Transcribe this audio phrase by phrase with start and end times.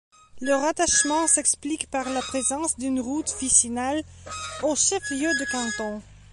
[0.39, 4.01] Le rattachement s'explique par la présence d'une route vicinal
[4.63, 6.01] au chef-lieu de canton.